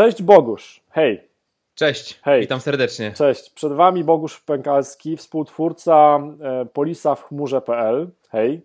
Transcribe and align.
Cześć 0.00 0.22
Bogusz, 0.22 0.80
hej. 0.90 1.28
Cześć, 1.74 2.20
hej. 2.22 2.40
witam 2.40 2.60
serdecznie. 2.60 3.12
Cześć, 3.12 3.50
przed 3.50 3.72
Wami 3.72 4.04
Bogusz 4.04 4.40
Pękalski, 4.40 5.16
współtwórca 5.16 6.20
e, 6.40 6.66
Polisa 6.66 7.14
w 7.14 7.24
chmurze.pl. 7.24 8.10
Hej. 8.30 8.62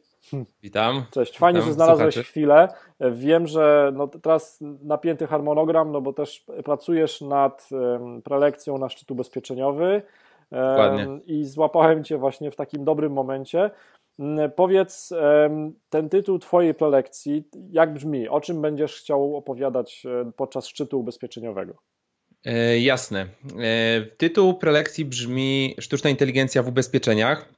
Witam. 0.64 1.06
Cześć, 1.12 1.38
fajnie, 1.38 1.60
witam. 1.60 1.70
że 1.70 1.74
znalazłeś 1.74 2.14
Słuchaczy. 2.14 2.32
chwilę. 2.32 2.68
E, 3.00 3.12
wiem, 3.12 3.48
że 3.48 3.92
no 3.96 4.08
teraz 4.08 4.58
napięty 4.82 5.28
harmonogram, 5.28 5.92
no 5.92 6.02
bo 6.02 6.14
też 6.14 6.46
pracujesz 6.64 7.22
nad 7.22 7.70
prelekcją 8.24 8.78
na 8.78 8.90
szczyt 8.90 9.12
ubezpieczeniowy. 9.12 10.02
Dokładnie. 10.52 11.08
I 11.26 11.46
złapałem 11.46 12.04
Cię 12.04 12.18
właśnie 12.18 12.52
w 12.52 12.56
takim 12.56 12.84
dobrym 12.86 13.14
momencie. 13.14 13.72
Mm, 14.20 14.52
powiedz 14.52 15.14
ten 15.90 16.10
tytuł 16.10 16.40
Twojej 16.40 16.74
prelekcji, 16.74 17.44
jak 17.72 17.94
brzmi? 17.94 18.28
O 18.28 18.42
czym 18.42 18.62
będziesz 18.62 18.96
chciał 18.96 19.36
opowiadać 19.36 20.06
e, 20.06 20.32
podczas 20.36 20.68
szczytu 20.68 21.00
ubezpieczeniowego? 21.00 21.76
E, 22.46 22.80
jasne. 22.80 23.28
E, 23.60 24.02
tytuł 24.18 24.54
prelekcji 24.54 25.06
brzmi 25.06 25.76
Sztuczna 25.80 26.10
inteligencja 26.10 26.64
w 26.64 26.68
ubezpieczeniach 26.68 27.50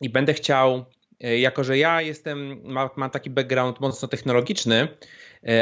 i 0.00 0.10
będę 0.10 0.34
chciał, 0.34 0.84
jako 1.20 1.64
że 1.64 1.78
ja 1.78 2.02
jestem, 2.02 2.60
mam, 2.64 2.88
mam 2.96 3.10
taki 3.10 3.30
background 3.30 3.80
mocno 3.80 4.08
technologiczny, 4.08 4.88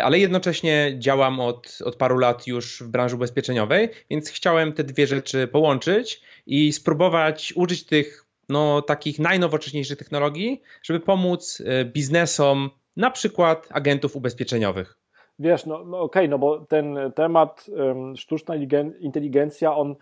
ale 0.02 0.18
jednocześnie 0.18 0.94
działam 0.98 1.40
od, 1.40 1.78
od 1.84 1.96
paru 1.96 2.18
lat 2.18 2.46
już 2.46 2.82
w 2.82 2.88
branży 2.88 3.16
ubezpieczeniowej, 3.16 3.88
więc 4.10 4.30
chciałem 4.30 4.72
te 4.72 4.84
dwie 4.84 5.06
rzeczy 5.06 5.48
połączyć 5.48 6.22
i 6.46 6.72
spróbować 6.72 7.52
użyć 7.56 7.86
tych 7.86 8.29
no, 8.50 8.82
takich 8.82 9.18
najnowocześniejszych 9.18 9.98
technologii, 9.98 10.62
żeby 10.82 11.00
pomóc 11.00 11.62
e, 11.66 11.84
biznesom, 11.84 12.70
na 12.96 13.10
przykład 13.10 13.68
agentów 13.70 14.16
ubezpieczeniowych. 14.16 14.96
Wiesz, 15.38 15.66
no, 15.66 15.84
no 15.84 16.00
okej, 16.00 16.22
okay, 16.22 16.28
no 16.28 16.38
bo 16.38 16.58
ten 16.58 16.98
temat 17.14 17.66
um, 17.68 18.16
sztuczna 18.16 18.54
inteligencja, 19.00 19.76
on 19.76 19.94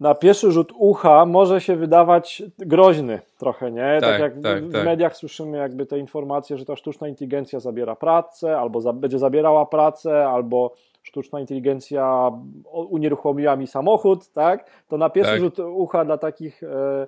na 0.00 0.14
pierwszy 0.14 0.52
rzut 0.52 0.72
ucha 0.74 1.26
może 1.26 1.60
się 1.60 1.76
wydawać 1.76 2.42
groźny 2.58 3.20
trochę, 3.38 3.72
nie? 3.72 3.98
Tak, 4.00 4.10
tak 4.10 4.20
jak 4.20 4.40
tak, 4.40 4.64
w, 4.64 4.72
tak. 4.72 4.84
mediach 4.84 5.16
słyszymy 5.16 5.58
jakby 5.58 5.86
te 5.86 5.98
informacje, 5.98 6.58
że 6.58 6.64
ta 6.64 6.76
sztuczna 6.76 7.08
inteligencja 7.08 7.60
zabiera 7.60 7.96
pracę, 7.96 8.58
albo 8.58 8.80
za, 8.80 8.92
będzie 8.92 9.18
zabierała 9.18 9.66
pracę, 9.66 10.26
albo 10.28 10.74
sztuczna 11.02 11.40
inteligencja 11.40 12.32
unieruchomiła 12.72 13.56
mi 13.56 13.66
samochód, 13.66 14.32
tak? 14.32 14.70
To 14.88 14.98
na 14.98 15.10
pierwszy 15.10 15.32
tak. 15.32 15.40
rzut 15.40 15.58
ucha 15.58 16.04
dla 16.04 16.18
takich 16.18 16.62
e, 16.62 17.06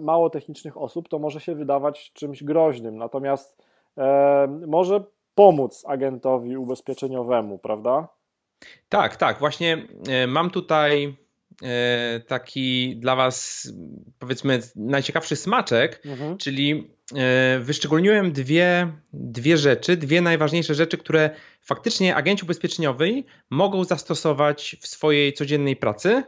mało 0.00 0.30
technicznych 0.30 0.76
osób, 0.76 1.08
to 1.08 1.18
może 1.18 1.40
się 1.40 1.54
wydawać 1.54 2.12
czymś 2.12 2.44
groźnym, 2.44 2.96
natomiast 2.96 3.62
e, 3.98 4.46
może 4.66 5.04
pomóc 5.34 5.84
agentowi 5.86 6.56
ubezpieczeniowemu, 6.56 7.58
prawda? 7.58 8.08
Tak, 8.88 9.16
tak. 9.16 9.38
Właśnie 9.38 9.88
e, 10.08 10.26
mam 10.26 10.50
tutaj 10.50 11.16
e, 11.62 12.20
taki 12.20 12.96
dla 12.96 13.16
Was, 13.16 13.68
powiedzmy, 14.18 14.60
najciekawszy 14.76 15.36
smaczek, 15.36 16.02
mhm. 16.04 16.38
czyli 16.38 16.94
e, 17.16 17.58
wyszczególniłem 17.58 18.32
dwie, 18.32 18.92
dwie 19.12 19.56
rzeczy, 19.56 19.96
dwie 19.96 20.20
najważniejsze 20.20 20.74
rzeczy, 20.74 20.98
które 20.98 21.30
faktycznie 21.62 22.16
agenci 22.16 22.44
ubezpieczeniowi 22.44 23.24
mogą 23.50 23.84
zastosować 23.84 24.76
w 24.80 24.86
swojej 24.86 25.32
codziennej 25.32 25.76
pracy, 25.76 26.22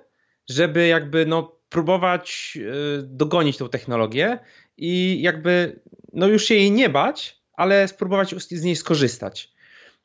żeby 0.48 0.86
jakby 0.86 1.26
no, 1.26 1.52
próbować 1.68 2.58
e, 2.60 3.02
dogonić 3.02 3.56
tą 3.56 3.68
technologię 3.68 4.38
i 4.76 5.22
jakby 5.22 5.80
no 6.12 6.26
już 6.26 6.44
się 6.44 6.54
jej 6.54 6.70
nie 6.70 6.88
bać, 6.88 7.40
ale 7.52 7.88
spróbować 7.88 8.34
z 8.34 8.64
niej 8.64 8.76
skorzystać. 8.76 9.54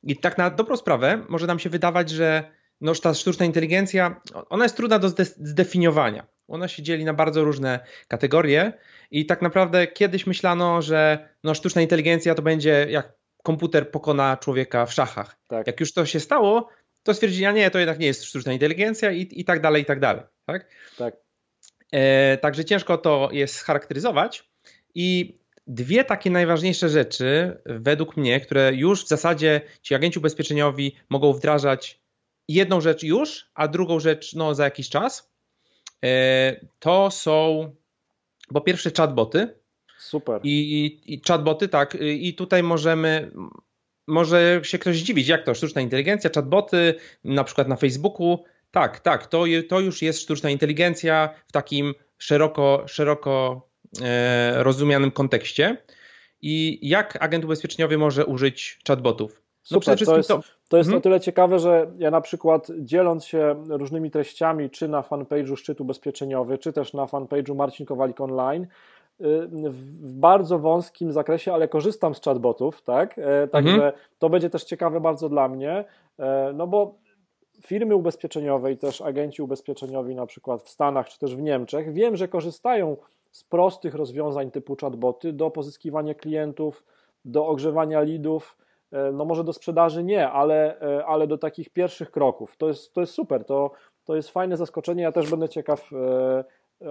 I 0.04 0.18
tak 0.18 0.38
na 0.38 0.50
dobrą 0.50 0.78
sprawę 0.78 1.26
może 1.30 1.48
nam 1.48 1.60
się 1.60 1.70
wydawać, 1.70 2.10
że 2.10 2.52
no, 2.82 2.96
ta 2.96 3.14
sztuczna 3.14 3.46
inteligencja, 3.46 4.22
ona 4.50 4.66
jest 4.66 4.78
trudna 4.78 5.00
do 5.00 5.10
zdefiniowania. 5.10 6.28
Ona 6.48 6.68
się 6.68 6.84
dzieli 6.84 7.06
na 7.06 7.14
bardzo 7.14 7.44
różne 7.44 7.80
kategorie 8.08 8.74
i 9.12 9.26
tak 9.26 9.42
naprawdę 9.42 9.88
kiedyś 9.88 10.28
myślano, 10.28 10.82
że 10.82 11.30
no, 11.44 11.54
sztuczna 11.54 11.82
inteligencja 11.82 12.36
to 12.36 12.42
będzie 12.42 12.88
jak 12.90 13.14
komputer 13.44 13.92
pokona 13.92 14.38
człowieka 14.38 14.86
w 14.86 14.94
szachach. 14.94 15.40
Tak. 15.48 15.68
Jak 15.68 15.80
już 15.80 15.94
to 15.94 16.06
się 16.06 16.20
stało, 16.20 16.70
to 17.04 17.14
stwierdzili, 17.14 17.46
a 17.46 17.52
nie, 17.52 17.72
to 17.72 17.80
jednak 17.80 18.00
nie 18.00 18.08
jest 18.08 18.24
sztuczna 18.24 18.54
inteligencja 18.54 19.12
i, 19.12 19.28
i 19.32 19.46
tak 19.46 19.62
dalej, 19.62 19.82
i 19.82 19.86
tak 19.86 20.00
dalej. 20.00 20.24
Tak? 20.46 20.70
tak. 20.98 21.16
E, 21.92 22.38
także 22.38 22.66
ciężko 22.66 22.98
to 22.98 23.30
jest 23.32 23.56
scharakteryzować. 23.56 24.50
I 24.96 25.40
dwie 25.68 26.04
takie 26.04 26.32
najważniejsze 26.32 26.90
rzeczy, 26.90 27.62
według 27.66 28.18
mnie, 28.18 28.40
które 28.42 28.74
już 28.74 29.06
w 29.06 29.08
zasadzie 29.08 29.62
ci 29.82 29.96
agenci 29.96 30.20
ubezpieczeniowi 30.20 30.96
mogą 31.10 31.34
wdrażać 31.34 32.00
jedną 32.48 32.82
rzecz 32.82 33.04
już, 33.04 33.52
a 33.54 33.68
drugą 33.68 34.00
rzecz 34.00 34.36
no, 34.36 34.56
za 34.56 34.64
jakiś 34.64 34.90
czas, 34.90 35.32
e, 36.06 36.66
to 36.80 37.12
są 37.12 37.72
po 38.54 38.62
pierwsze 38.62 38.92
chatboty. 38.98 39.60
Super. 39.98 40.42
I, 40.44 41.02
i 41.06 41.22
chatboty, 41.28 41.68
tak. 41.68 41.98
I 42.02 42.34
tutaj 42.34 42.64
możemy, 42.64 43.32
może 44.08 44.60
się 44.64 44.80
ktoś 44.80 45.00
zdziwić, 45.00 45.28
jak 45.28 45.46
to 45.46 45.54
sztuczna 45.54 45.82
inteligencja, 45.82 46.30
chatboty, 46.36 46.96
na 47.24 47.44
przykład 47.44 47.68
na 47.68 47.76
Facebooku. 47.76 48.44
Tak, 48.72 49.00
tak, 49.00 49.28
to, 49.28 49.44
to 49.70 49.80
już 49.80 50.02
jest 50.02 50.22
sztuczna 50.22 50.50
inteligencja 50.50 51.30
w 51.48 51.52
takim 51.52 51.94
szeroko, 52.18 52.84
szeroko 52.88 53.68
e, 54.02 54.64
rozumianym 54.64 55.12
kontekście. 55.12 55.78
I 56.42 56.80
jak 56.90 57.18
agent 57.24 57.46
ubezpieczeniowy 57.46 57.98
może 57.98 58.26
użyć 58.26 58.80
chatbotów? 58.88 59.42
No 59.72 59.82
Super, 59.82 60.06
to 60.06 60.18
jest, 60.18 60.30
to, 60.70 60.78
jest 60.78 60.90
hmm? 60.90 60.98
o 60.98 61.02
tyle 61.02 61.20
ciekawe, 61.20 61.60
że 61.60 61.92
ja 61.98 62.12
na 62.12 62.22
przykład 62.22 62.68
dzieląc 62.80 63.26
się 63.26 63.66
różnymi 63.70 64.12
treściami, 64.12 64.70
czy 64.70 64.88
na 64.88 65.02
fanpage'u 65.02 65.56
Szczyt 65.56 65.82
Ubezpieczeniowy, 65.82 66.58
czy 66.58 66.74
też 66.74 66.94
na 66.94 67.06
fanpage'u 67.06 67.56
Marcin 67.56 67.86
Kowalik 67.86 68.22
Online, 68.22 68.68
w 69.20 70.14
bardzo 70.20 70.60
wąskim 70.60 71.12
zakresie, 71.12 71.54
ale 71.54 71.68
korzystam 71.68 72.16
z 72.16 72.22
chatbotów, 72.22 72.82
tak? 72.82 73.20
E, 73.20 73.48
także 73.48 73.74
mhm. 73.74 73.94
to 74.20 74.30
będzie 74.30 74.50
też 74.50 74.64
ciekawe 74.64 75.02
bardzo 75.02 75.30
dla 75.30 75.48
mnie, 75.48 75.86
e, 76.20 76.52
no 76.56 76.68
bo 76.68 76.96
firmy 77.62 77.96
ubezpieczeniowe 77.96 78.72
i 78.72 78.78
też 78.78 79.02
agenci 79.02 79.42
ubezpieczeniowi 79.42 80.16
na 80.16 80.26
przykład 80.26 80.62
w 80.62 80.70
Stanach 80.70 81.10
czy 81.10 81.20
też 81.20 81.36
w 81.36 81.42
Niemczech, 81.42 81.94
wiem, 81.94 82.16
że 82.16 82.28
korzystają 82.28 82.98
z 83.32 83.44
prostych 83.44 83.96
rozwiązań 83.96 84.52
typu 84.52 84.76
chatboty 84.82 85.34
do 85.34 85.52
pozyskiwania 85.52 86.14
klientów, 86.14 86.84
do 87.26 87.48
ogrzewania 87.48 88.02
lidów, 88.02 88.58
e, 88.92 89.12
no 89.12 89.26
może 89.26 89.44
do 89.44 89.54
sprzedaży 89.54 90.04
nie, 90.04 90.30
ale, 90.30 90.80
ale 91.08 91.28
do 91.28 91.38
takich 91.38 91.70
pierwszych 91.70 92.12
kroków. 92.12 92.58
To 92.58 92.68
jest, 92.68 92.94
to 92.94 93.02
jest 93.02 93.14
super, 93.14 93.46
to, 93.46 93.72
to 94.06 94.16
jest 94.16 94.30
fajne 94.30 94.58
zaskoczenie, 94.58 95.04
ja 95.04 95.12
też 95.12 95.30
będę 95.30 95.50
ciekaw 95.50 95.92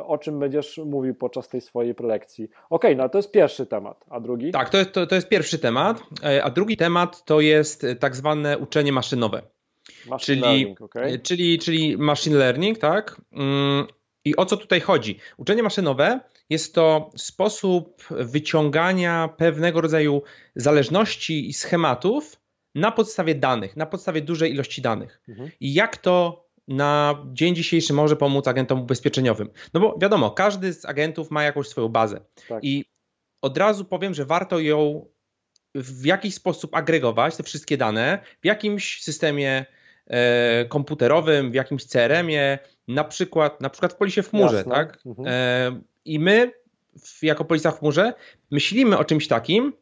o 0.06 0.18
czym 0.18 0.38
będziesz 0.38 0.78
mówił 0.78 1.14
podczas 1.14 1.48
tej 1.48 1.60
swojej 1.60 1.94
prelekcji. 1.94 2.44
Okej, 2.44 2.92
okay, 2.92 3.04
no 3.04 3.08
to 3.08 3.18
jest 3.18 3.30
pierwszy 3.30 3.66
temat, 3.66 4.04
a 4.10 4.20
drugi? 4.20 4.52
Tak, 4.52 4.68
to, 4.68 4.84
to, 4.84 5.06
to 5.06 5.14
jest 5.14 5.28
pierwszy 5.28 5.58
temat, 5.58 6.02
e, 6.24 6.44
a 6.44 6.50
drugi 6.50 6.76
temat 6.76 7.24
to 7.24 7.40
jest 7.40 7.86
tak 8.00 8.16
zwane 8.16 8.58
uczenie 8.58 8.92
maszynowe. 8.92 9.42
Machine 10.06 10.18
czyli, 10.18 10.40
learning, 10.40 10.80
okay. 10.80 11.18
czyli, 11.18 11.58
czyli 11.58 11.98
machine 11.98 12.36
learning, 12.36 12.78
tak? 12.78 13.20
Mm, 13.32 13.86
I 14.24 14.36
o 14.36 14.46
co 14.46 14.56
tutaj 14.56 14.80
chodzi? 14.80 15.18
Uczenie 15.36 15.62
maszynowe 15.62 16.20
jest 16.50 16.74
to 16.74 17.10
sposób 17.16 18.04
wyciągania 18.10 19.28
pewnego 19.36 19.80
rodzaju 19.80 20.22
zależności 20.56 21.48
i 21.48 21.52
schematów 21.52 22.40
na 22.74 22.92
podstawie 22.92 23.34
danych, 23.34 23.76
na 23.76 23.86
podstawie 23.86 24.22
dużej 24.22 24.52
ilości 24.52 24.82
danych. 24.82 25.20
Mhm. 25.28 25.50
I 25.60 25.74
jak 25.74 25.96
to 25.96 26.48
na 26.68 27.24
dzień 27.32 27.54
dzisiejszy 27.54 27.92
może 27.92 28.16
pomóc 28.16 28.48
agentom 28.48 28.80
ubezpieczeniowym. 28.80 29.50
No 29.74 29.80
bo 29.80 29.98
wiadomo, 30.00 30.30
każdy 30.30 30.72
z 30.72 30.84
agentów 30.84 31.30
ma 31.30 31.42
jakąś 31.42 31.68
swoją 31.68 31.88
bazę 31.88 32.20
tak. 32.48 32.64
i 32.64 32.84
od 33.42 33.58
razu 33.58 33.84
powiem, 33.84 34.14
że 34.14 34.24
warto 34.24 34.60
ją 34.60 35.06
w 35.74 36.04
jakiś 36.04 36.34
sposób 36.34 36.74
agregować, 36.74 37.36
te 37.36 37.42
wszystkie 37.42 37.76
dane, 37.76 38.18
w 38.42 38.46
jakimś 38.46 39.02
systemie 39.02 39.50
e, 39.50 39.66
komputerowym, 40.68 41.50
w 41.50 41.54
jakimś 41.54 41.84
CRM-ie, 41.84 42.58
na 42.88 43.04
przykład, 43.04 43.60
na 43.60 43.70
przykład 43.70 43.92
w 43.92 43.96
polisie 43.96 44.22
w 44.22 44.30
chmurze, 44.30 44.56
Jasne. 44.56 44.74
tak? 44.74 44.98
Mhm. 45.06 45.28
E, 45.28 45.80
I 46.04 46.18
my 46.18 46.52
jako 47.22 47.44
polisa 47.44 47.70
w 47.70 47.78
chmurze 47.78 48.14
myślimy 48.50 48.98
o 48.98 49.04
czymś 49.04 49.28
takim, 49.28 49.72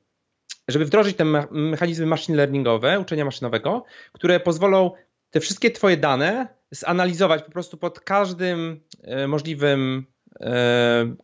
żeby 0.68 0.84
wdrożyć 0.84 1.16
te 1.16 1.24
mechanizmy 1.50 2.06
machine 2.06 2.36
learningowe, 2.36 3.00
uczenia 3.00 3.24
maszynowego, 3.24 3.84
które 4.12 4.40
pozwolą 4.40 4.90
te 5.30 5.40
wszystkie 5.40 5.70
twoje 5.70 5.96
dane 5.96 6.48
zanalizować 6.70 7.42
po 7.42 7.50
prostu 7.50 7.76
pod 7.76 8.00
każdym 8.00 8.80
e, 9.02 9.26
możliwym 9.28 10.06
e, 10.40 11.14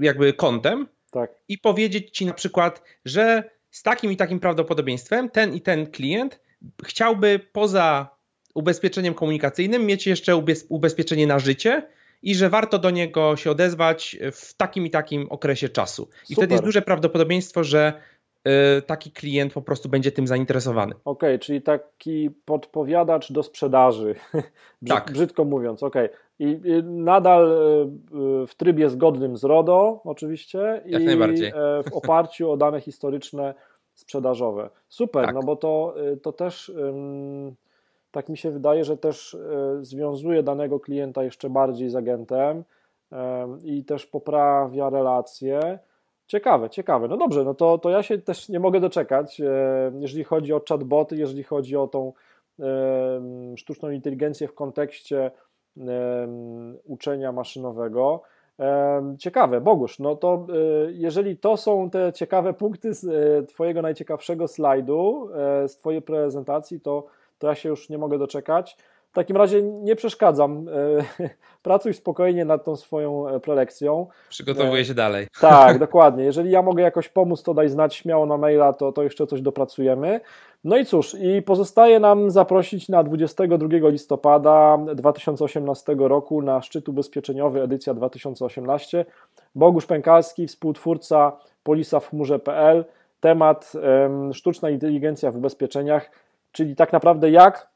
jakby 0.00 0.32
kątem 0.32 0.86
tak. 1.10 1.30
i 1.48 1.58
powiedzieć 1.58 2.10
ci 2.10 2.26
na 2.26 2.34
przykład, 2.34 2.82
że 3.04 3.50
z 3.70 3.82
takim 3.82 4.12
i 4.12 4.16
takim 4.16 4.40
prawdopodobieństwem 4.40 5.30
ten 5.30 5.54
i 5.54 5.60
ten 5.60 5.86
klient 5.86 6.40
chciałby 6.84 7.40
poza 7.52 8.08
ubezpieczeniem 8.54 9.14
komunikacyjnym 9.14 9.86
mieć 9.86 10.06
jeszcze 10.06 10.42
ubezpieczenie 10.68 11.26
na 11.26 11.38
życie 11.38 11.82
i 12.22 12.34
że 12.34 12.50
warto 12.50 12.78
do 12.78 12.90
niego 12.90 13.36
się 13.36 13.50
odezwać 13.50 14.18
w 14.32 14.54
takim 14.54 14.86
i 14.86 14.90
takim 14.90 15.26
okresie 15.30 15.68
czasu. 15.68 16.02
I 16.02 16.26
Super. 16.26 16.36
wtedy 16.36 16.54
jest 16.54 16.64
duże 16.64 16.82
prawdopodobieństwo, 16.82 17.64
że 17.64 17.92
taki 18.86 19.10
klient 19.10 19.52
po 19.52 19.62
prostu 19.62 19.88
będzie 19.88 20.12
tym 20.12 20.26
zainteresowany. 20.26 20.94
Okej, 20.94 21.30
okay, 21.30 21.38
czyli 21.38 21.62
taki 21.62 22.30
podpowiadacz 22.44 23.32
do 23.32 23.42
sprzedaży, 23.42 24.14
tak. 24.88 25.12
brzydko 25.12 25.44
mówiąc, 25.44 25.82
okej. 25.82 26.06
Okay. 26.06 26.16
I, 26.38 26.60
nadal 26.84 27.48
w 28.46 28.54
trybie 28.56 28.90
zgodnym 28.90 29.36
z 29.36 29.44
RODO 29.44 30.00
oczywiście 30.04 30.82
Jak 30.86 31.02
i 31.02 31.04
najbardziej. 31.04 31.52
w 31.90 31.92
oparciu 31.92 32.50
o 32.50 32.56
dane 32.56 32.80
historyczne 32.80 33.54
sprzedażowe. 33.94 34.70
Super, 34.88 35.24
tak. 35.24 35.34
no 35.34 35.42
bo 35.42 35.56
to, 35.56 35.94
to 36.22 36.32
też 36.32 36.72
tak 38.12 38.28
mi 38.28 38.36
się 38.36 38.50
wydaje, 38.50 38.84
że 38.84 38.96
też 38.96 39.36
związuje 39.80 40.42
danego 40.42 40.80
klienta 40.80 41.24
jeszcze 41.24 41.50
bardziej 41.50 41.90
z 41.90 41.96
agentem 41.96 42.64
i 43.64 43.84
też 43.84 44.06
poprawia 44.06 44.90
relacje. 44.90 45.78
Ciekawe, 46.26 46.70
ciekawe. 46.70 47.08
No 47.08 47.16
dobrze, 47.16 47.44
no 47.44 47.54
to, 47.54 47.78
to 47.78 47.90
ja 47.90 48.02
się 48.02 48.18
też 48.18 48.48
nie 48.48 48.60
mogę 48.60 48.80
doczekać, 48.80 49.40
jeżeli 50.00 50.24
chodzi 50.24 50.52
o 50.52 50.62
chatboty, 50.68 51.16
jeżeli 51.16 51.42
chodzi 51.42 51.76
o 51.76 51.86
tą 51.86 52.12
sztuczną 53.56 53.90
inteligencję 53.90 54.48
w 54.48 54.54
kontekście 54.54 55.30
uczenia 56.84 57.32
maszynowego. 57.32 58.22
Ciekawe, 59.18 59.60
Bogusz, 59.60 59.98
no 59.98 60.16
to 60.16 60.46
e, 60.48 60.92
jeżeli 60.92 61.36
to 61.36 61.56
są 61.56 61.90
te 61.90 62.12
ciekawe 62.12 62.52
punkty 62.54 62.94
z 62.94 63.04
e, 63.04 63.46
Twojego 63.46 63.82
najciekawszego 63.82 64.48
slajdu, 64.48 65.28
e, 65.34 65.68
z 65.68 65.76
Twojej 65.76 66.02
prezentacji, 66.02 66.80
to, 66.80 67.06
to 67.42 67.48
ja 67.48 67.54
się 67.54 67.68
już 67.68 67.88
nie 67.88 67.98
mogę 67.98 68.18
doczekać. 68.18 68.76
W 69.10 69.14
takim 69.14 69.36
razie 69.36 69.62
nie 69.62 69.96
przeszkadzam. 69.96 70.68
E, 71.20 71.28
pracuj 71.62 71.94
spokojnie 71.94 72.44
nad 72.44 72.64
tą 72.64 72.76
swoją 72.76 73.28
e, 73.28 73.40
prelekcją. 73.40 74.06
Przygotowuję 74.28 74.84
się 74.84 74.94
dalej. 74.94 75.26
Tak, 75.40 75.78
dokładnie. 75.78 76.24
Jeżeli 76.24 76.50
ja 76.50 76.62
mogę 76.62 76.82
jakoś 76.82 77.08
pomóc, 77.08 77.42
to 77.42 77.54
daj 77.54 77.68
znać 77.68 77.94
śmiało 77.94 78.26
na 78.26 78.36
maila, 78.36 78.72
to, 78.72 78.92
to 78.92 79.02
jeszcze 79.02 79.26
coś 79.26 79.40
dopracujemy. 79.40 80.20
No 80.64 80.76
i 80.76 80.86
cóż, 80.86 81.16
i 81.20 81.42
pozostaje 81.42 82.00
nam 82.00 82.30
zaprosić 82.30 82.88
na 82.88 83.02
22 83.02 83.88
listopada 83.88 84.78
2018 84.94 85.94
roku 85.98 86.42
na 86.42 86.62
szczyt 86.62 86.88
ubezpieczeniowy 86.88 87.62
edycja 87.62 87.94
2018. 87.94 89.04
Bogusz 89.54 89.86
Pękalski, 89.86 90.46
współtwórca 90.46 91.32
Polisa 91.62 92.00
w 92.00 92.08
chmurze.pl. 92.08 92.84
Temat 93.20 93.72
um, 93.74 94.34
sztuczna 94.34 94.70
inteligencja 94.70 95.30
w 95.30 95.36
ubezpieczeniach, 95.36 96.10
czyli 96.52 96.76
tak 96.76 96.92
naprawdę 96.92 97.30
jak 97.30 97.72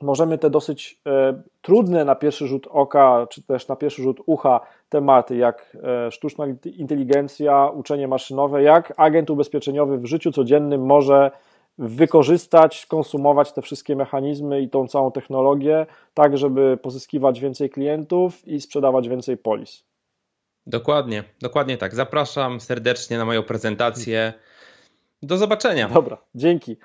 możemy 0.00 0.38
te 0.38 0.50
dosyć 0.50 1.00
e, 1.06 1.42
trudne 1.62 2.04
na 2.04 2.14
pierwszy 2.14 2.46
rzut 2.46 2.66
oka, 2.70 3.26
czy 3.30 3.42
też 3.42 3.68
na 3.68 3.76
pierwszy 3.76 4.02
rzut 4.02 4.20
ucha 4.26 4.60
tematy, 4.88 5.36
jak 5.36 5.76
e, 6.06 6.10
sztuczna 6.10 6.44
inteligencja, 6.64 7.66
uczenie 7.66 8.08
maszynowe, 8.08 8.62
jak 8.62 8.92
agent 8.96 9.30
ubezpieczeniowy 9.30 9.98
w 9.98 10.06
życiu 10.06 10.32
codziennym 10.32 10.86
może 10.86 11.30
wykorzystać, 11.78 12.80
skonsumować 12.80 13.52
te 13.52 13.62
wszystkie 13.62 13.96
mechanizmy 13.96 14.60
i 14.60 14.68
tą 14.68 14.88
całą 14.88 15.12
technologię, 15.12 15.86
tak 16.14 16.38
żeby 16.38 16.76
pozyskiwać 16.82 17.40
więcej 17.40 17.70
klientów 17.70 18.48
i 18.48 18.60
sprzedawać 18.60 19.08
więcej 19.08 19.36
polis. 19.36 19.84
Dokładnie, 20.66 21.24
dokładnie 21.40 21.78
tak. 21.78 21.94
Zapraszam 21.94 22.60
serdecznie 22.60 23.18
na 23.18 23.24
moją 23.24 23.42
prezentację. 23.42 24.32
Do 25.22 25.36
zobaczenia. 25.36 25.88
Dobra, 25.88 26.18
dzięki. 26.34 26.76